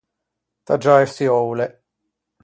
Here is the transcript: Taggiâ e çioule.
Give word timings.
Taggiâ 0.65 0.95
e 1.03 1.05
çioule. 1.15 1.67